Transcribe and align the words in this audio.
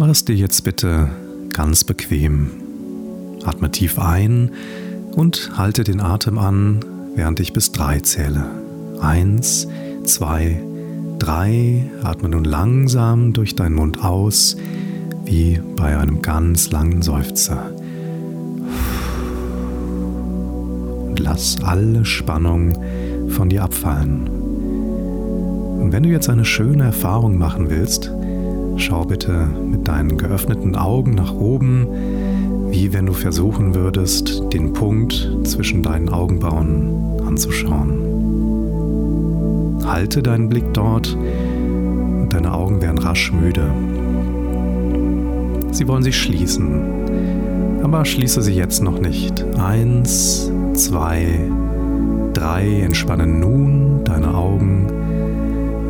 Mach 0.00 0.10
es 0.10 0.24
dir 0.24 0.36
jetzt 0.36 0.62
bitte 0.62 1.10
ganz 1.52 1.82
bequem. 1.82 2.52
Atme 3.44 3.68
tief 3.72 3.98
ein 3.98 4.52
und 5.16 5.58
halte 5.58 5.82
den 5.82 6.00
Atem 6.00 6.38
an, 6.38 6.84
während 7.16 7.40
ich 7.40 7.52
bis 7.52 7.72
drei 7.72 7.98
zähle. 7.98 8.44
Eins, 9.00 9.66
zwei, 10.04 10.62
drei. 11.18 11.90
Atme 12.04 12.28
nun 12.28 12.44
langsam 12.44 13.32
durch 13.32 13.56
deinen 13.56 13.74
Mund 13.74 14.04
aus, 14.04 14.56
wie 15.24 15.60
bei 15.74 15.98
einem 15.98 16.22
ganz 16.22 16.70
langen 16.70 17.02
Seufzer. 17.02 17.72
Und 21.08 21.18
lass 21.18 21.60
alle 21.64 22.04
Spannung 22.04 22.78
von 23.30 23.48
dir 23.48 23.64
abfallen. 23.64 24.28
Und 25.80 25.90
wenn 25.90 26.04
du 26.04 26.08
jetzt 26.08 26.28
eine 26.28 26.44
schöne 26.44 26.84
Erfahrung 26.84 27.36
machen 27.36 27.68
willst, 27.68 28.12
Schau 28.78 29.04
bitte 29.04 29.48
mit 29.70 29.88
deinen 29.88 30.16
geöffneten 30.16 30.76
Augen 30.76 31.14
nach 31.16 31.34
oben, 31.34 31.88
wie 32.70 32.92
wenn 32.92 33.06
du 33.06 33.12
versuchen 33.12 33.74
würdest, 33.74 34.44
den 34.52 34.72
Punkt 34.72 35.28
zwischen 35.42 35.82
deinen 35.82 36.08
Augenbrauen 36.08 37.20
anzuschauen. 37.26 38.04
Halte 39.84 40.22
deinen 40.22 40.48
Blick 40.48 40.72
dort 40.74 41.16
und 41.16 42.28
deine 42.30 42.54
Augen 42.54 42.80
werden 42.80 42.98
rasch 42.98 43.32
müde. 43.32 43.68
Sie 45.72 45.88
wollen 45.88 46.04
sich 46.04 46.16
schließen, 46.16 47.82
aber 47.82 48.04
schließe 48.04 48.42
sie 48.42 48.54
jetzt 48.54 48.80
noch 48.80 49.00
nicht. 49.00 49.44
Eins, 49.58 50.52
zwei, 50.74 51.40
drei, 52.32 52.80
entspanne 52.80 53.26
nun 53.26 54.04
deine 54.04 54.34
Augen 54.34 54.86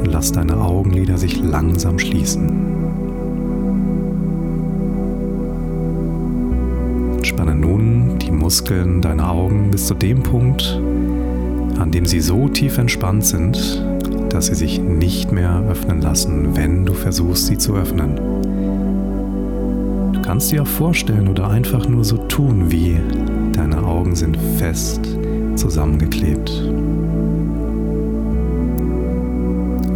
und 0.00 0.06
lass 0.10 0.32
deine 0.32 0.56
Augenlider 0.56 1.18
sich 1.18 1.38
langsam 1.42 1.98
schließen. 1.98 2.67
Nun 7.68 8.18
die 8.18 8.30
Muskeln 8.30 9.02
deiner 9.02 9.30
Augen 9.30 9.70
bis 9.70 9.86
zu 9.86 9.94
dem 9.94 10.22
Punkt, 10.22 10.80
an 11.78 11.90
dem 11.90 12.06
sie 12.06 12.20
so 12.20 12.48
tief 12.48 12.78
entspannt 12.78 13.26
sind, 13.26 13.84
dass 14.30 14.46
sie 14.46 14.54
sich 14.54 14.80
nicht 14.80 15.32
mehr 15.32 15.62
öffnen 15.68 16.00
lassen, 16.00 16.56
wenn 16.56 16.86
du 16.86 16.94
versuchst, 16.94 17.46
sie 17.46 17.58
zu 17.58 17.74
öffnen. 17.74 18.16
Du 20.12 20.22
kannst 20.22 20.50
dir 20.50 20.62
auch 20.62 20.66
vorstellen 20.66 21.28
oder 21.28 21.50
einfach 21.50 21.86
nur 21.88 22.04
so 22.04 22.16
tun, 22.16 22.70
wie 22.70 22.98
deine 23.52 23.84
Augen 23.84 24.14
sind 24.14 24.38
fest 24.56 25.00
zusammengeklebt. 25.56 26.50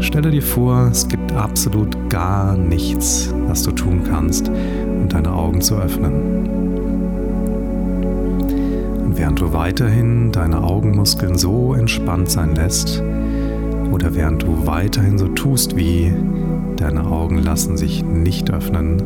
Stelle 0.01 0.31
dir 0.31 0.42
vor, 0.42 0.89
es 0.91 1.09
gibt 1.09 1.33
absolut 1.33 2.11
gar 2.11 2.57
nichts, 2.57 3.33
was 3.47 3.62
du 3.62 3.70
tun 3.70 4.03
kannst, 4.05 4.48
um 4.48 5.09
deine 5.09 5.33
Augen 5.33 5.61
zu 5.62 5.77
öffnen 5.77 6.72
während 9.16 9.41
du 9.41 9.52
weiterhin 9.52 10.32
deine 10.32 10.62
Augenmuskeln 10.62 11.36
so 11.36 11.74
entspannt 11.74 12.30
sein 12.30 12.55
lässt 12.55 13.02
oder 13.92 14.14
während 14.14 14.42
du 14.42 14.66
weiterhin 14.66 15.18
so 15.18 15.28
tust 15.28 15.77
wie 15.77 16.12
deine 16.77 17.06
Augen 17.06 17.38
lassen 17.38 17.77
sich 17.77 18.02
nicht 18.05 18.50
öffnen, 18.50 19.02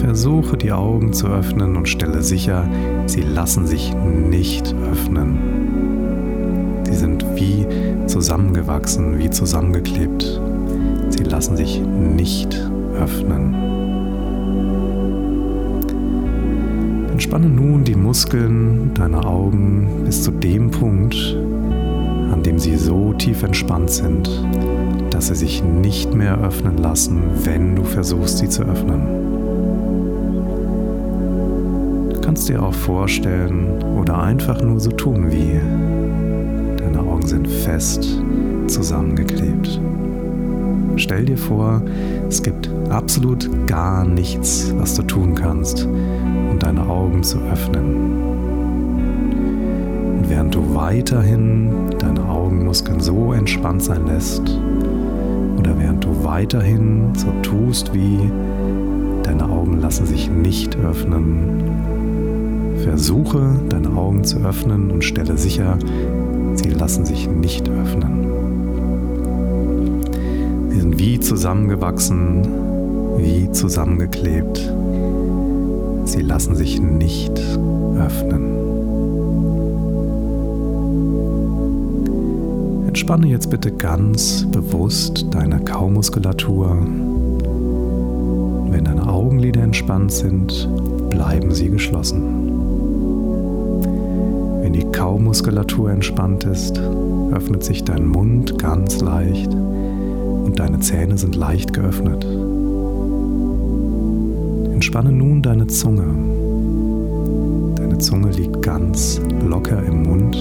versuche 0.00 0.56
die 0.56 0.72
Augen 0.72 1.12
zu 1.12 1.28
öffnen 1.28 1.76
und 1.76 1.88
stelle 1.88 2.22
sicher, 2.22 2.68
sie 3.06 3.22
lassen 3.22 3.66
sich 3.66 3.94
nicht 3.94 4.74
öffnen. 4.90 5.38
Sie 6.84 6.94
sind 6.94 7.24
wie 7.36 7.66
zusammengewachsen, 8.06 9.18
wie 9.18 9.30
zusammengeklebt. 9.30 10.40
Sie 11.08 11.24
lassen 11.24 11.56
sich 11.56 11.80
nicht 11.80 12.68
öffnen. 13.00 13.71
Entspanne 17.22 17.48
nun 17.48 17.84
die 17.84 17.94
Muskeln 17.94 18.94
deiner 18.94 19.24
Augen 19.24 20.02
bis 20.04 20.24
zu 20.24 20.32
dem 20.32 20.72
Punkt, 20.72 21.14
an 22.32 22.42
dem 22.42 22.58
sie 22.58 22.74
so 22.74 23.12
tief 23.12 23.44
entspannt 23.44 23.90
sind, 23.90 24.28
dass 25.10 25.28
sie 25.28 25.36
sich 25.36 25.62
nicht 25.62 26.12
mehr 26.14 26.42
öffnen 26.42 26.78
lassen, 26.78 27.22
wenn 27.44 27.76
du 27.76 27.84
versuchst, 27.84 28.38
sie 28.38 28.48
zu 28.48 28.64
öffnen. 28.64 29.02
Du 32.12 32.20
kannst 32.20 32.48
dir 32.48 32.60
auch 32.60 32.74
vorstellen 32.74 33.68
oder 33.96 34.20
einfach 34.20 34.60
nur 34.60 34.80
so 34.80 34.90
tun 34.90 35.30
wie 35.30 35.60
deine 36.76 36.98
Augen 36.98 37.24
sind 37.24 37.46
fest 37.46 38.20
zusammengeklebt. 38.66 39.80
Stell 40.96 41.24
dir 41.24 41.38
vor, 41.38 41.82
es 42.28 42.42
gibt 42.42 42.68
absolut 42.90 43.48
gar 43.68 44.04
nichts, 44.04 44.74
was 44.76 44.96
du 44.96 45.02
tun 45.02 45.36
kannst, 45.36 45.86
Augen 47.12 47.22
zu 47.22 47.38
öffnen. 47.52 47.94
Und 50.18 50.24
während 50.28 50.54
du 50.54 50.74
weiterhin 50.74 51.90
deine 51.98 52.26
Augenmuskeln 52.26 53.00
so 53.00 53.34
entspannt 53.34 53.82
sein 53.82 54.06
lässt, 54.06 54.42
oder 55.58 55.78
während 55.78 56.04
du 56.04 56.24
weiterhin 56.24 57.14
so 57.14 57.28
tust, 57.42 57.92
wie 57.92 58.18
deine 59.24 59.44
Augen 59.44 59.78
lassen 59.80 60.06
sich 60.06 60.30
nicht 60.30 60.76
öffnen, 60.78 61.62
versuche 62.82 63.56
deine 63.68 63.90
Augen 63.90 64.24
zu 64.24 64.38
öffnen 64.38 64.90
und 64.90 65.04
stelle 65.04 65.36
sicher, 65.36 65.78
sie 66.54 66.70
lassen 66.70 67.04
sich 67.04 67.28
nicht 67.28 67.68
öffnen. 67.68 68.26
Sie 70.70 70.80
sind 70.80 70.98
wie 70.98 71.20
zusammengewachsen, 71.20 72.48
wie 73.18 73.50
zusammengeklebt. 73.52 74.72
Sie 76.04 76.22
lassen 76.22 76.54
sich 76.54 76.80
nicht 76.80 77.38
öffnen. 77.98 78.52
Entspanne 82.88 83.26
jetzt 83.28 83.50
bitte 83.50 83.72
ganz 83.72 84.46
bewusst 84.52 85.26
deine 85.30 85.60
Kaumuskulatur. 85.60 86.76
Wenn 88.70 88.84
deine 88.84 89.08
Augenlider 89.08 89.62
entspannt 89.62 90.12
sind, 90.12 90.68
bleiben 91.10 91.52
sie 91.52 91.68
geschlossen. 91.68 92.52
Wenn 94.60 94.72
die 94.72 94.84
Kaumuskulatur 94.84 95.90
entspannt 95.90 96.44
ist, 96.44 96.78
öffnet 97.32 97.64
sich 97.64 97.84
dein 97.84 98.06
Mund 98.06 98.58
ganz 98.58 99.00
leicht 99.00 99.52
und 99.52 100.58
deine 100.58 100.80
Zähne 100.80 101.18
sind 101.18 101.34
leicht 101.34 101.72
geöffnet. 101.72 102.26
Entspanne 104.92 105.16
nun 105.16 105.40
deine 105.40 105.66
Zunge. 105.68 106.04
Deine 107.76 107.96
Zunge 107.96 108.30
liegt 108.30 108.60
ganz 108.60 109.22
locker 109.42 109.82
im 109.82 110.02
Mund 110.02 110.36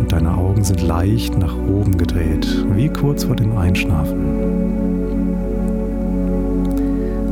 und 0.00 0.10
deine 0.10 0.36
Augen 0.36 0.64
sind 0.64 0.82
leicht 0.82 1.38
nach 1.38 1.54
oben 1.56 1.96
gedreht, 1.96 2.66
wie 2.74 2.88
kurz 2.88 3.22
vor 3.22 3.36
dem 3.36 3.56
Einschlafen. 3.56 4.18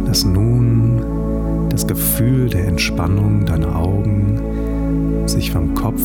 Lass 0.06 0.24
nun 0.24 1.02
das 1.70 1.88
Gefühl 1.88 2.48
der 2.48 2.68
Entspannung 2.68 3.46
deiner 3.46 3.74
Augen 3.74 4.40
sich 5.26 5.50
vom 5.50 5.74
Kopf 5.74 6.02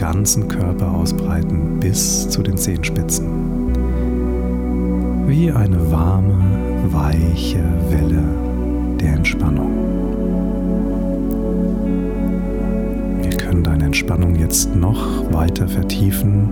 ganzen 0.00 0.48
Körper 0.48 0.92
ausbreiten 0.92 1.78
bis 1.78 2.28
zu 2.30 2.42
den 2.42 2.56
Zehenspitzen. 2.56 3.26
Wie 5.26 5.52
eine 5.52 5.92
warme, 5.92 6.49
weiche 6.88 7.62
Welle 7.90 8.22
der 9.00 9.14
Entspannung. 9.14 9.70
Wir 13.22 13.30
können 13.36 13.62
deine 13.62 13.84
Entspannung 13.84 14.36
jetzt 14.36 14.74
noch 14.74 15.32
weiter 15.32 15.68
vertiefen. 15.68 16.48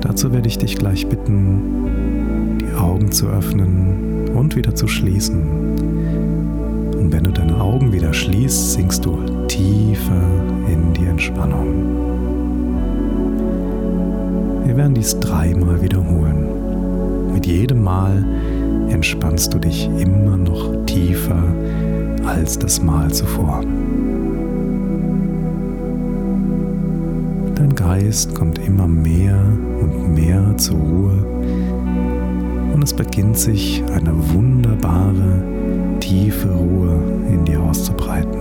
Dazu 0.00 0.32
werde 0.32 0.48
ich 0.48 0.58
dich 0.58 0.76
gleich 0.76 1.06
bitten, 1.06 2.58
die 2.60 2.74
Augen 2.78 3.12
zu 3.12 3.28
öffnen 3.28 4.28
und 4.34 4.56
wieder 4.56 4.74
zu 4.74 4.88
schließen. 4.88 5.42
Und 6.98 7.12
wenn 7.12 7.24
du 7.24 7.30
deine 7.30 7.60
Augen 7.60 7.92
wieder 7.92 8.12
schließt, 8.12 8.72
sinkst 8.72 9.04
du 9.04 9.18
tiefer 9.48 10.22
in 10.68 10.92
die 10.92 11.06
Entspannung. 11.06 12.02
Wir 14.64 14.76
werden 14.76 14.94
dies 14.94 15.18
dreimal 15.20 15.82
wiederholen. 15.82 17.32
Mit 17.32 17.46
jedem 17.46 17.82
Mal 17.82 18.24
entspannst 18.88 19.52
du 19.54 19.58
dich 19.58 19.88
immer 19.98 20.36
noch 20.36 20.84
tiefer 20.86 21.42
als 22.24 22.58
das 22.58 22.82
Mal 22.82 23.12
zuvor. 23.12 23.62
Dein 27.54 27.74
Geist 27.74 28.34
kommt 28.34 28.58
immer 28.58 28.86
mehr 28.86 29.38
und 29.80 30.14
mehr 30.14 30.56
zur 30.56 30.78
Ruhe 30.78 31.26
und 32.72 32.82
es 32.82 32.94
beginnt 32.94 33.38
sich 33.38 33.82
eine 33.94 34.12
wunderbare, 34.32 35.42
tiefe 36.00 36.48
Ruhe 36.48 36.98
in 37.30 37.44
dir 37.44 37.60
auszubreiten. 37.60 38.40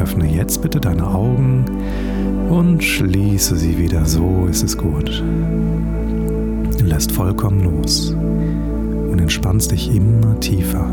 Öffne 0.00 0.26
jetzt 0.32 0.62
bitte 0.62 0.80
deine 0.80 1.06
Augen 1.06 1.64
und 2.48 2.82
schließe 2.82 3.56
sie 3.56 3.76
wieder. 3.78 4.04
So 4.06 4.46
ist 4.48 4.62
es 4.62 4.78
gut. 4.78 5.22
Lässt 6.84 7.12
vollkommen 7.12 7.64
los 7.64 8.10
und 8.12 9.18
entspannst 9.18 9.70
dich 9.72 9.94
immer 9.94 10.38
tiefer. 10.40 10.84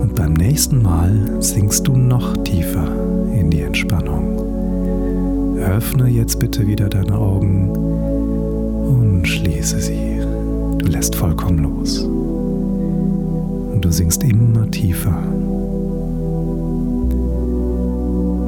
Und 0.00 0.14
beim 0.14 0.32
nächsten 0.34 0.82
Mal 0.82 1.36
sinkst 1.40 1.86
du 1.86 1.96
noch 1.96 2.36
tiefer 2.38 2.86
in 3.34 3.50
die 3.50 3.62
Entspannung. 3.62 4.38
Öffne 5.58 6.08
jetzt 6.08 6.38
bitte 6.38 6.66
wieder 6.66 6.88
deine 6.88 7.14
Augen 7.14 7.70
und 7.70 9.26
schließe 9.26 9.80
sie. 9.80 10.20
Du 10.78 10.86
lässt 10.86 11.14
vollkommen 11.14 11.58
los. 11.58 12.00
Und 12.00 13.84
du 13.84 13.92
sinkst 13.92 14.22
immer 14.24 14.70
tiefer. 14.70 15.16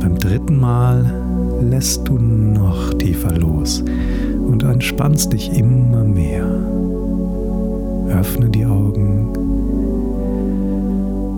Beim 0.01 0.19
dritten 0.19 0.59
Mal 0.59 1.05
lässt 1.61 2.09
du 2.09 2.19
noch 2.71 2.95
tiefer 2.95 3.37
los 3.37 3.83
und 4.47 4.63
entspannst 4.63 5.33
dich 5.33 5.53
immer 5.59 6.05
mehr. 6.05 6.47
Öffne 8.09 8.49
die 8.49 8.65
Augen 8.65 9.29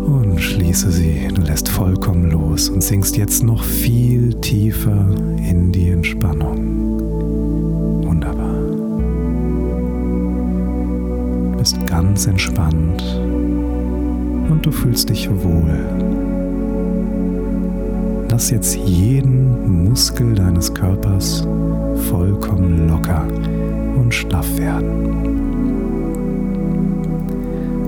und 0.05 0.39
schließe 0.39 0.91
sie. 0.91 1.29
Du 1.35 1.41
lässt 1.41 1.71
vollkommen 1.71 2.31
los 2.31 2.69
und 2.69 2.83
sinkst 2.83 3.17
jetzt 3.17 3.43
noch 3.43 3.65
viel 3.65 4.35
tiefer 4.35 5.07
in 5.49 5.73
die 5.73 5.89
Entspannung. 5.89 7.01
Wunderbar. 8.05 8.61
Du 11.53 11.59
bist 11.59 11.87
ganz 11.87 12.27
entspannt 12.27 13.03
und 14.51 14.61
du 14.63 14.71
fühlst 14.71 15.09
dich 15.09 15.31
wohl. 15.31 16.32
Lass 18.33 18.49
jetzt 18.49 18.75
jeden 18.75 19.85
Muskel 19.85 20.35
deines 20.35 20.73
Körpers 20.73 21.47
vollkommen 22.09 22.89
locker 22.89 23.29
und 23.95 24.15
schlaff 24.15 24.57
werden. 24.57 24.89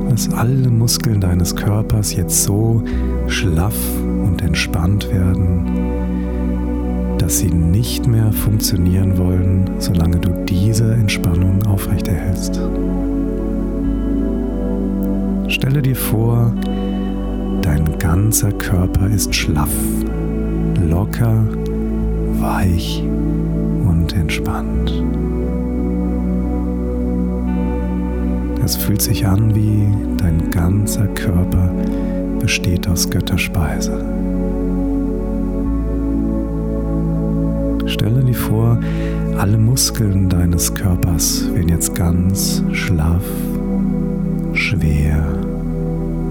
Lass 0.07 0.31
alle 0.35 0.69
Muskeln 0.69 1.23
deines 1.23 1.57
Körpers 1.57 2.15
jetzt 2.15 2.45
so 2.45 2.83
schlaff 3.27 3.75
und 4.05 4.43
entspannt 4.43 5.11
werden, 5.11 5.65
dass 7.17 7.39
sie 7.39 7.49
nicht 7.49 8.07
mehr 8.07 8.31
funktionieren 8.31 9.17
wollen, 9.17 9.71
solange 9.79 10.19
du 10.19 10.29
diese 10.45 10.93
Entspannung 10.93 11.65
aufrechterhältst. 11.65 12.61
Stelle 15.49 15.81
dir 15.81 15.97
vor, 15.97 16.53
dein 17.63 17.99
ganzer 17.99 18.53
Körper 18.53 19.07
ist 19.07 19.35
schlaff 19.35 19.73
locker, 20.89 21.45
weich 22.41 23.03
und 23.03 24.13
entspannt. 24.15 24.93
Es 28.65 28.77
fühlt 28.77 29.03
sich 29.03 29.27
an, 29.27 29.55
wie 29.55 29.87
dein 30.17 30.51
ganzer 30.51 31.07
Körper 31.09 31.71
besteht 32.41 32.89
aus 32.89 33.11
Götterspeise. 33.11 34.05
Stelle 37.87 38.25
dir 38.25 38.35
vor, 38.35 38.79
alle 39.39 39.59
Muskeln 39.59 40.29
deines 40.29 40.75
Körpers 40.75 41.47
werden 41.55 41.69
jetzt 41.69 41.95
ganz 41.95 42.63
schlaff, 42.73 43.25
schwer, 44.55 45.23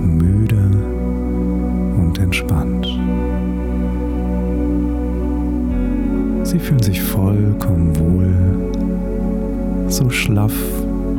müde 0.02 0.72
und 1.98 2.20
entspannt. 2.20 2.88
Sie 6.54 6.60
fühlen 6.60 6.84
sich 6.84 7.02
vollkommen 7.02 7.98
wohl, 7.98 9.90
so 9.90 10.08
schlaff 10.12 10.54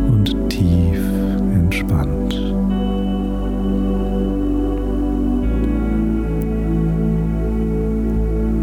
und 0.09 0.49
tief 0.49 1.01
entspannt. 1.53 2.41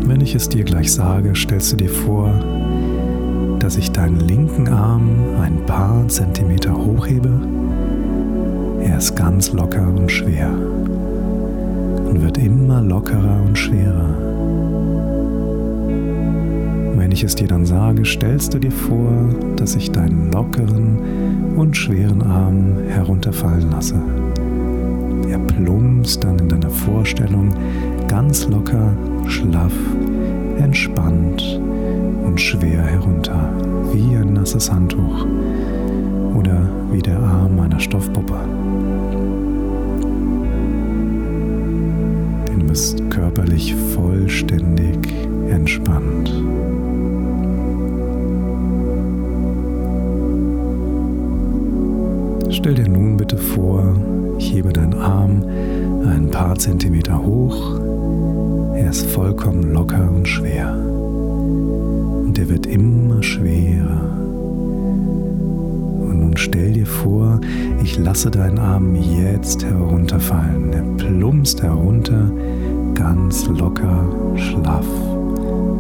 Wenn 0.08 0.22
ich 0.22 0.34
es 0.34 0.48
dir 0.48 0.64
gleich 0.64 0.94
sage, 0.94 1.36
stellst 1.36 1.74
du 1.74 1.76
dir 1.76 1.90
vor, 1.90 2.34
dass 3.60 3.76
ich 3.76 3.92
deinen 3.92 4.22
linken 4.22 4.70
Arm 4.70 5.10
ein 5.42 5.66
paar 5.66 6.08
Zentimeter 6.08 6.74
hochhebe. 6.74 7.34
Er 8.80 8.98
ist 8.98 9.18
ganz 9.18 9.52
locker 9.52 9.86
und 9.94 10.10
schwer 10.10 10.48
und 12.06 12.22
wird 12.22 12.38
immer 12.38 12.82
lockerer 12.82 13.42
und 13.46 13.58
schwerer. 13.58 15.11
Wenn 17.12 17.18
ich 17.18 17.26
es 17.26 17.36
dir 17.36 17.50
dann 17.50 17.66
sage, 17.66 18.06
stellst 18.06 18.54
du 18.54 18.58
dir 18.58 18.72
vor, 18.72 19.12
dass 19.58 19.76
ich 19.76 19.92
deinen 19.92 20.32
lockeren 20.32 21.58
und 21.58 21.76
schweren 21.76 22.22
Arm 22.22 22.78
herunterfallen 22.88 23.70
lasse. 23.70 23.96
Er 25.30 25.38
plumpst 25.38 26.24
dann 26.24 26.40
in 26.40 26.48
deiner 26.48 26.70
Vorstellung 26.70 27.54
ganz 28.08 28.48
locker, 28.48 28.94
schlaff, 29.28 29.74
entspannt 30.58 31.60
und 32.24 32.40
schwer 32.40 32.82
herunter, 32.82 33.52
wie 33.92 34.16
ein 34.16 34.32
nasses 34.32 34.72
Handtuch 34.72 35.26
oder 36.34 36.62
wie 36.94 37.02
der 37.02 37.20
Arm 37.20 37.60
einer 37.60 37.82
Stoffpuppe. 37.82 38.40
Du 42.58 42.68
bist 42.68 43.12
körperlich 43.12 43.76
vollständig 43.76 44.98
entspannt. 45.50 46.32
Stell 52.62 52.76
dir 52.76 52.88
nun 52.88 53.18
bitte 53.18 53.38
vor, 53.38 53.96
ich 54.38 54.54
hebe 54.54 54.72
deinen 54.72 54.94
Arm 54.94 55.44
ein 56.06 56.30
paar 56.30 56.56
Zentimeter 56.56 57.20
hoch. 57.20 57.80
Er 58.76 58.92
ist 58.92 59.08
vollkommen 59.08 59.74
locker 59.74 60.08
und 60.08 60.28
schwer. 60.28 60.72
Und 60.72 62.38
er 62.38 62.50
wird 62.50 62.68
immer 62.68 63.24
schwerer. 63.24 64.12
Und 66.02 66.20
nun 66.20 66.38
stell 66.38 66.74
dir 66.74 66.86
vor, 66.86 67.42
ich 67.82 67.98
lasse 67.98 68.30
deinen 68.30 68.60
Arm 68.60 68.94
jetzt 68.94 69.66
herunterfallen. 69.66 70.72
Er 70.72 70.84
plumpst 71.04 71.64
herunter, 71.64 72.30
ganz 72.94 73.48
locker, 73.48 74.06
schlaff, 74.36 74.86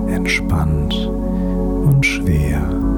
entspannt 0.07 0.95
und 1.85 2.03
schwer 2.03 2.90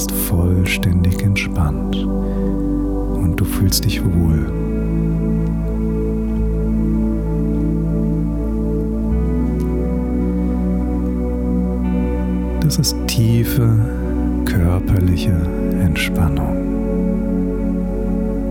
bist 0.00 0.12
vollständig 0.12 1.22
entspannt 1.22 1.94
und 1.94 3.34
du 3.36 3.44
fühlst 3.44 3.84
dich 3.84 4.02
wohl. 4.02 4.50
Das 12.62 12.78
ist 12.78 12.96
tiefe 13.08 13.78
körperliche 14.46 15.36
Entspannung. 15.82 16.56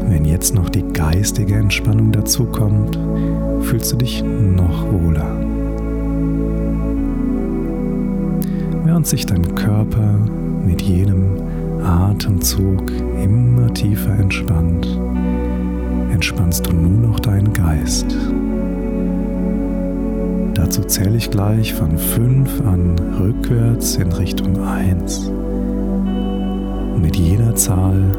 Wenn 0.08 0.26
jetzt 0.26 0.54
noch 0.54 0.70
die 0.70 0.84
geistige 0.94 1.56
Entspannung 1.56 2.12
dazu 2.12 2.46
kommt, 2.46 3.00
fühlst 3.62 3.92
du 3.92 3.96
dich 3.96 4.24
noch 4.24 4.86
wohler. 4.92 5.36
Während 8.86 9.08
sich 9.08 9.26
dein 9.26 9.56
Körper 9.56 10.20
mit 10.66 10.82
jedem 10.82 11.38
Atemzug 11.84 12.92
immer 13.24 13.74
tiefer 13.74 14.18
entspannt, 14.20 14.88
entspannst 16.12 16.68
du 16.68 16.74
nur 16.74 17.10
noch 17.10 17.20
deinen 17.20 17.54
Geist. 17.54 18.16
Dazu 20.54 20.82
zähle 20.84 21.18
ich 21.18 21.32
gleich 21.32 21.74
von 21.74 21.98
5 21.98 22.62
an 22.62 22.96
rückwärts 23.20 23.96
in 23.96 24.12
Richtung 24.12 24.62
1. 24.62 25.32
Mit 27.02 27.16
jeder 27.16 27.56
Zahl 27.56 28.18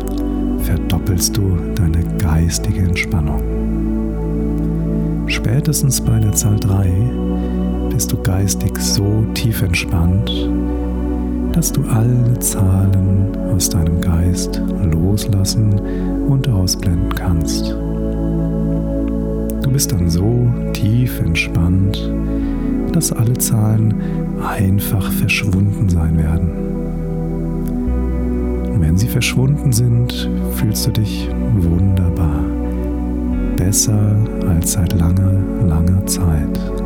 verdoppelst 0.58 1.36
du 1.36 1.56
deine 1.74 2.02
geistige 2.18 2.80
Entspannung. 2.80 3.42
Spätestens 5.26 6.00
bei 6.00 6.18
der 6.18 6.32
Zahl 6.32 6.58
3 6.58 6.90
bist 7.90 8.10
du 8.12 8.22
geistig 8.22 8.78
so 8.78 9.24
tief 9.34 9.62
entspannt, 9.62 10.30
dass 11.52 11.72
du 11.72 11.82
alle 11.84 12.38
Zahlen 12.38 13.36
aus 13.52 13.68
deinem 13.68 14.00
Geist 14.00 14.60
loslassen 14.92 15.78
und 16.28 16.48
ausblenden 16.48 17.14
kannst. 17.14 17.70
Du 19.62 19.70
bist 19.70 19.92
dann 19.92 20.08
so 20.08 20.48
tief 20.72 21.20
entspannt, 21.20 22.12
dass 22.92 23.12
alle 23.12 23.34
Zahlen 23.34 23.94
einfach 24.42 25.10
verschwunden 25.12 25.88
sein 25.88 26.16
werden. 26.18 26.50
Und 28.72 28.80
wenn 28.80 28.96
sie 28.96 29.08
verschwunden 29.08 29.72
sind, 29.72 30.28
fühlst 30.54 30.86
du 30.86 30.92
dich 30.92 31.28
wunderbar, 31.58 32.44
besser 33.56 34.16
als 34.48 34.72
seit 34.72 34.98
langer, 34.98 35.34
langer 35.66 36.06
Zeit. 36.06 36.79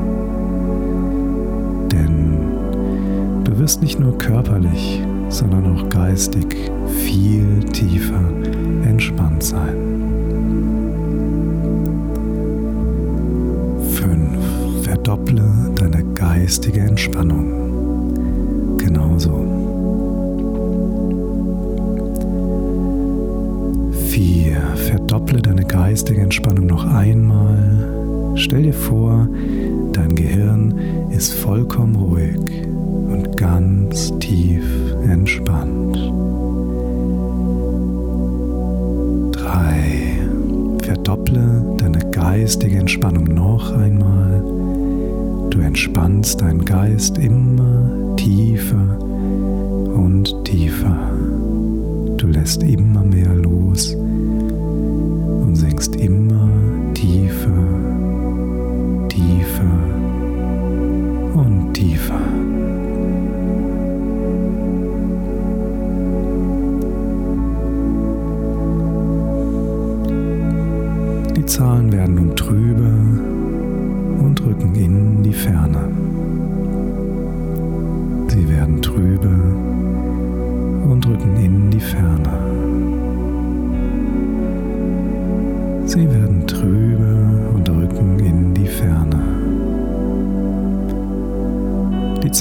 Wirst 3.64 3.80
nicht 3.80 3.98
nur 3.98 4.18
körperlich, 4.18 5.00
sondern 5.30 5.74
auch 5.74 5.88
geistig 5.88 6.44
viel 6.86 7.60
tiefer 7.72 8.20
entspannt 8.86 9.42
sein. 9.42 9.74
5. 13.90 14.82
Verdopple 14.82 15.50
deine 15.76 16.04
geistige 16.12 16.80
Entspannung. 16.80 18.76
Genauso. 18.76 19.32
4. 24.10 24.56
Verdopple 24.74 25.40
deine 25.40 25.64
geistige 25.64 26.20
Entspannung 26.20 26.66
noch 26.66 26.84
einmal. 26.84 28.34
Stell 28.34 28.64
dir 28.64 28.74
vor, 28.74 29.26
dein 29.94 30.14
Gehirn 30.14 30.74
ist 31.10 31.32
vollkommen 31.32 31.96
ruhig 31.96 32.63
ganz 33.94 34.12
tief 34.18 34.64
entspannt. 35.08 35.94
3. 39.36 40.18
Verdopple 40.82 41.76
deine 41.78 42.00
geistige 42.10 42.78
Entspannung 42.78 43.22
noch 43.22 43.70
einmal. 43.70 44.42
Du 45.50 45.60
entspannst 45.60 46.40
deinen 46.40 46.64
Geist 46.64 47.18
immer 47.18 48.16
tiefer 48.16 48.98
und 49.94 50.44
tiefer. 50.44 50.96
Du 52.16 52.26
lässt 52.26 52.64
immer 52.64 53.04
mehr 53.04 53.13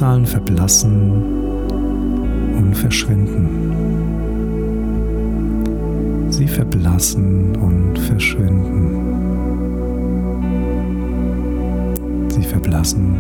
Zahlen 0.04 0.26
verblassen 0.26 1.12
und 2.58 2.76
verschwinden. 2.76 3.72
Sie 6.30 6.46
verblassen 6.46 7.56
und 7.56 7.98
verschwinden. 7.98 8.98
Sie 12.28 12.44
verblassen 12.44 13.16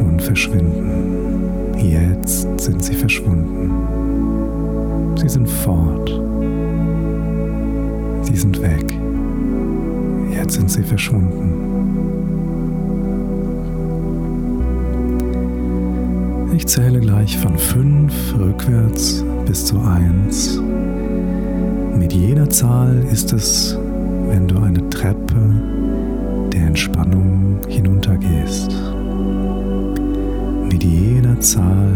und 0.00 0.22
verschwinden. 0.22 1.74
Jetzt 1.76 2.48
sind 2.58 2.82
sie 2.82 2.94
verschwunden. 2.94 3.70
Sie 5.16 5.28
sind 5.28 5.46
fort. 5.46 6.08
Sie 8.22 8.36
sind 8.36 8.62
weg. 8.62 8.94
Jetzt 10.34 10.54
sind 10.54 10.70
sie 10.70 10.82
verschwunden. 10.82 11.71
Ich 16.62 16.68
zähle 16.68 17.00
gleich 17.00 17.36
von 17.38 17.58
5 17.58 18.38
rückwärts 18.38 19.24
bis 19.46 19.64
zu 19.66 19.80
1. 19.80 20.62
Mit 21.98 22.12
jeder 22.12 22.48
Zahl 22.48 23.04
ist 23.10 23.32
es, 23.32 23.76
wenn 24.28 24.46
du 24.46 24.60
eine 24.60 24.88
Treppe 24.88 25.56
der 26.52 26.68
Entspannung 26.68 27.58
hinuntergehst. 27.66 28.70
Mit 30.70 30.84
jeder 30.84 31.40
Zahl 31.40 31.90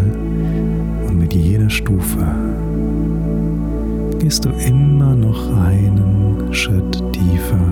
und 1.07 1.17
mit 1.17 1.33
jeder 1.33 1.71
Stufe 1.71 2.27
gehst 4.19 4.47
du 4.47 4.49
immer 4.49 5.15
noch 5.15 5.49
einen 5.65 6.49
Schritt 6.51 7.05
tiefer 7.13 7.69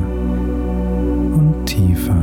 und 1.34 1.66
tiefer 1.66 2.13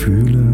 Gefühle 0.00 0.49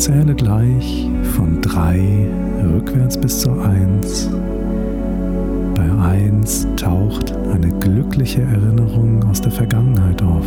zähle 0.00 0.34
gleich 0.34 1.10
von 1.36 1.60
drei 1.60 2.26
rückwärts 2.74 3.20
bis 3.20 3.40
zur 3.40 3.62
eins. 3.62 4.30
Bei 5.74 5.90
eins 6.02 6.66
taucht 6.76 7.36
eine 7.52 7.68
glückliche 7.80 8.40
Erinnerung 8.40 9.22
aus 9.24 9.42
der 9.42 9.52
Vergangenheit 9.52 10.22
auf. 10.22 10.46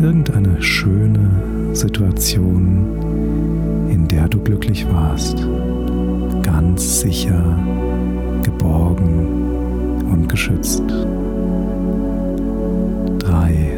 Irgendeine 0.00 0.62
schöne 0.62 1.28
Situation, 1.72 2.86
in 3.90 4.06
der 4.06 4.28
du 4.28 4.38
glücklich 4.38 4.86
warst. 4.92 5.44
Ganz 6.44 7.00
sicher, 7.00 7.58
geborgen 8.44 10.04
und 10.08 10.28
geschützt. 10.28 10.84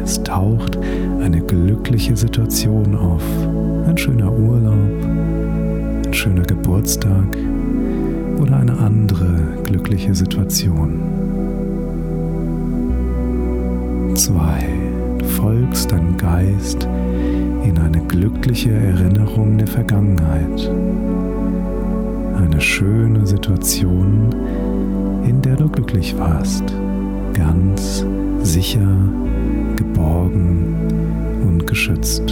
Es 0.07 0.23
taucht 0.23 0.77
eine 1.21 1.41
glückliche 1.41 2.15
Situation 2.15 2.95
auf. 2.95 3.21
Ein 3.85 3.97
schöner 3.97 4.31
Urlaub, 4.31 5.03
ein 6.05 6.13
schöner 6.13 6.43
Geburtstag 6.43 7.25
oder 8.39 8.55
eine 8.55 8.77
andere 8.77 9.35
glückliche 9.65 10.15
Situation. 10.15 11.01
Zwei, 14.15 14.63
folgst 15.35 15.91
deinem 15.91 16.15
Geist 16.15 16.87
in 17.65 17.77
eine 17.77 17.99
glückliche 18.07 18.71
Erinnerung 18.71 19.57
der 19.57 19.67
Vergangenheit. 19.67 20.71
Eine 22.33 22.61
schöne 22.61 23.27
Situation, 23.27 24.33
in 25.27 25.41
der 25.41 25.57
du 25.57 25.67
glücklich 25.67 26.17
warst, 26.17 26.63
ganz 27.33 28.05
sicher, 28.41 28.87
geborgen 29.77 30.75
und 31.47 31.65
geschützt. 31.65 32.23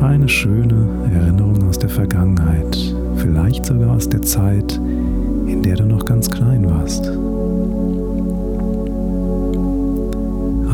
Eine 0.00 0.28
schöne 0.28 0.86
Erinnerung 1.12 1.68
aus 1.68 1.78
der 1.78 1.88
Vergangenheit, 1.88 2.78
vielleicht 3.16 3.66
sogar 3.66 3.96
aus 3.96 4.08
der 4.08 4.22
Zeit, 4.22 4.80
in 5.46 5.62
der 5.62 5.76
du 5.76 5.84
noch 5.86 6.04
ganz 6.04 6.30
klein 6.30 6.64
warst. 6.66 7.08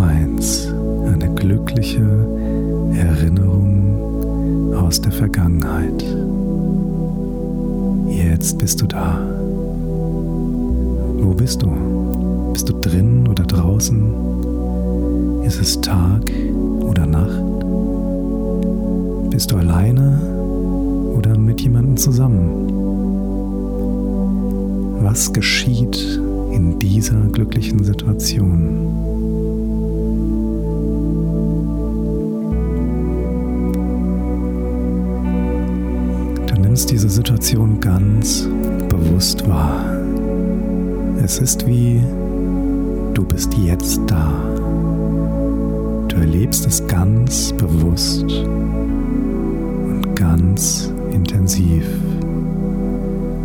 Eins, 0.01 0.69
eine 1.07 1.35
glückliche 1.35 2.03
Erinnerung 2.93 4.75
aus 4.75 5.01
der 5.01 5.13
Vergangenheit. 5.13 6.05
Jetzt 8.09 8.59
bist 8.59 8.83
du 8.83 8.87
da. 8.87 9.19
Wo 11.21 11.33
bist 11.33 11.63
du? 11.63 12.24
Bist 12.55 12.69
du 12.69 12.73
drin 12.75 13.27
oder 13.29 13.43
draußen? 13.43 15.43
Ist 15.43 15.61
es 15.61 15.81
Tag 15.81 16.23
oder 16.83 17.05
Nacht? 17.05 17.43
Bist 19.31 19.51
du 19.51 19.57
alleine 19.57 20.21
oder 21.17 21.37
mit 21.37 21.61
jemandem 21.63 21.97
zusammen? 21.97 22.69
Was 25.03 25.33
geschieht 25.33 26.21
in 26.53 26.79
dieser 26.79 27.19
glücklichen 27.33 27.83
Situation? 27.83 28.87
Du 36.47 36.61
nimmst 36.61 36.93
diese 36.93 37.11
Situation 37.11 37.81
ganz 37.81 38.49
bewusst 38.89 39.45
wahr. 39.49 39.85
Es 41.21 41.41
ist 41.41 41.67
wie 41.67 42.01
du 43.15 43.25
bist 43.25 43.55
jetzt 43.55 44.01
da. 44.07 44.33
Du 46.09 46.17
erlebst 46.17 46.67
es 46.67 46.87
ganz 46.87 47.53
bewusst 47.53 48.27
ganz 50.15 50.93
intensiv 51.13 51.87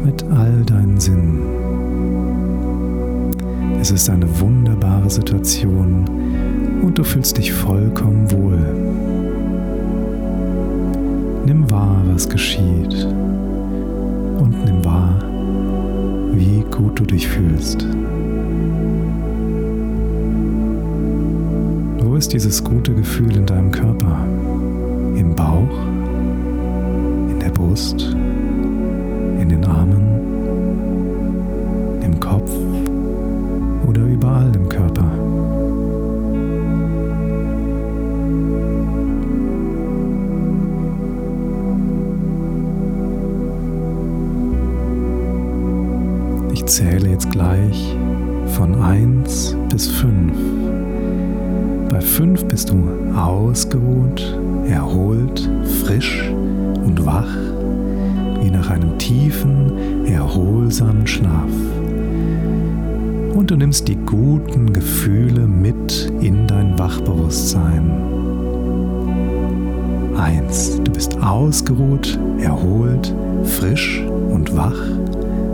mit 0.04 0.24
all 0.32 0.64
deinen 0.66 1.00
Sinnen. 1.00 1.42
Es 3.82 3.92
ist 3.92 4.10
eine 4.10 4.28
wunderbare 4.40 5.10
Situation 5.10 6.06
und 6.82 6.98
du 6.98 7.04
fühlst 7.04 7.38
dich 7.38 7.52
vollkommen 7.52 8.32
wohl. 8.32 8.60
Nimm 11.46 11.70
wahr, 11.72 12.02
was 12.12 12.30
geschieht 12.30 13.08
und 14.40 14.56
nimm 14.66 14.86
wahr, 14.86 15.22
wie 16.34 16.64
gut 16.72 17.00
du 17.00 17.06
dich 17.06 17.28
fühlst. 17.28 17.86
Ist 22.20 22.34
dieses 22.34 22.64
gute 22.64 22.94
Gefühl 22.94 23.36
in 23.38 23.46
deinem 23.46 23.72
Körper? 23.72 24.28
Im 25.16 25.34
Bauch? 25.36 25.90
Brust, 27.60 28.02
in 28.02 29.50
den 29.50 29.66
Armen, 29.66 30.02
im 32.02 32.20
Kopf 32.20 32.52
oder 33.86 34.02
überall 34.06 34.56
im 34.56 34.70
Körper. 34.70 35.12
Ich 46.53 46.66
zähle 46.66 47.10
jetzt 47.10 47.29
gleich 47.29 47.98
von 48.55 48.82
1 48.82 49.58
bis 49.70 49.88
5. 49.90 50.49
Bei 52.00 52.05
5 52.05 52.46
bist 52.46 52.70
du 52.70 52.81
ausgeruht, 53.14 54.40
erholt, 54.70 55.50
frisch 55.83 56.24
und 56.85 57.05
wach 57.05 57.27
wie 58.42 58.50
nach 58.50 58.70
einem 58.70 58.98
tiefen, 58.98 60.05
erholsamen 60.05 61.05
Schlaf. 61.05 61.51
Und 63.35 63.51
du 63.51 63.57
nimmst 63.57 63.90
die 63.90 63.98
guten 63.98 64.72
Gefühle 64.72 65.46
mit 65.46 66.09
in 66.22 66.48
dein 66.48 66.79
Wachbewusstsein. 66.79 67.92
Eins, 70.16 70.79
du 70.81 70.94
bist 70.94 71.22
ausgeruht, 71.22 72.18
erholt, 72.40 73.14
frisch 73.44 74.01
und 74.29 74.55
wach, 74.55 74.81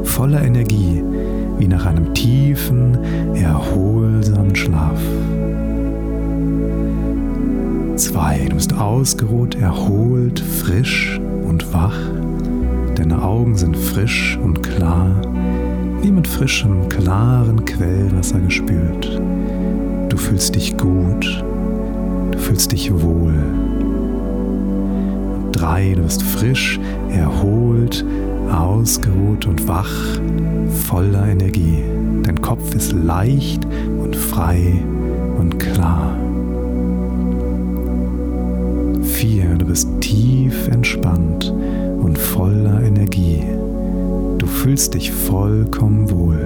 voller 0.04 0.44
Energie, 0.44 1.04
wie 1.58 1.68
nach 1.68 1.88
einem 1.88 2.14
tiefen, 2.14 3.00
erholsamen 3.34 4.56
Schlaf. 4.56 5.02
Zwei, 7.96 8.48
du 8.50 8.56
bist 8.56 8.74
ausgeruht, 8.74 9.56
erholt, 9.56 10.40
frisch 10.40 11.20
und 11.48 11.74
wach, 11.74 11.98
Deine 12.96 13.22
Augen 13.22 13.58
sind 13.58 13.76
frisch 13.76 14.40
und 14.42 14.64
klar, 14.64 15.22
wie 16.02 16.12
mit 16.12 16.26
frischem, 16.28 16.88
klaren 16.88 17.66
Quellwasser 17.66 18.40
gespült. 18.40 19.22
Du 20.08 20.16
fühlst 20.16 20.56
dich 20.56 20.78
gut, 20.78 21.44
du 22.32 22.38
fühlst 22.38 22.72
dich 22.72 22.92
wohl. 22.94 23.34
Drei, 25.52 25.94
du 25.94 26.04
bist 26.04 26.24
frisch, 26.24 26.80
erholt, 27.10 28.06
ausgeruht 28.50 29.46
und 29.46 29.68
wach, 29.68 29.92
voller 30.88 31.28
Energie. 31.28 31.84
Dein 32.24 32.42
Kopf 32.42 32.74
ist 32.76 32.94
leicht 32.94 33.66
und 33.66 34.16
frei 34.16 34.82
und 35.38 35.60
klar. 35.60 36.25
Tief 40.16 40.70
entspannt 40.70 41.54
und 42.02 42.18
voller 42.18 42.82
Energie. 42.84 43.44
Du 44.38 44.48
fühlst 44.48 44.94
dich 44.94 45.12
vollkommen 45.12 46.10
wohl. 46.10 46.40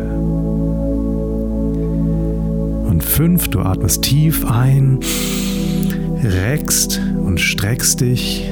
Und 2.89 3.03
fünf, 3.03 3.47
du 3.49 3.60
atmest 3.60 4.01
tief 4.01 4.43
ein, 4.49 4.99
reckst 6.23 6.99
und 7.23 7.39
streckst 7.39 8.01
dich. 8.01 8.49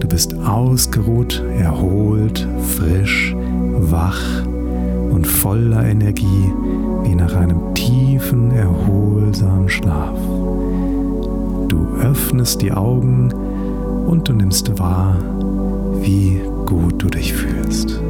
Du 0.00 0.06
bist 0.06 0.34
ausgeruht, 0.34 1.42
erholt, 1.58 2.46
frisch, 2.76 3.34
wach 3.78 4.44
und 5.10 5.26
voller 5.26 5.86
Energie 5.86 6.52
wie 7.04 7.14
nach 7.14 7.34
einem 7.34 7.74
tiefen, 7.74 8.50
erholsamen 8.50 9.70
Schlaf. 9.70 10.18
Du 11.68 11.86
öffnest 12.02 12.60
die 12.60 12.72
Augen 12.72 13.32
und 14.08 14.26
du 14.26 14.32
nimmst 14.32 14.78
wahr, 14.78 15.18
wie 16.00 16.40
gut 16.64 17.02
du 17.02 17.08
dich 17.08 17.34
fühlst. 17.34 18.00